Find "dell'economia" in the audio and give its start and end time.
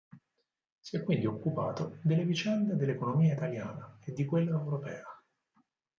2.75-3.35